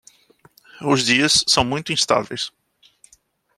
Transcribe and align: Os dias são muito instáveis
Os 0.83 1.05
dias 1.05 1.43
são 1.47 1.63
muito 1.63 1.93
instáveis 1.93 2.51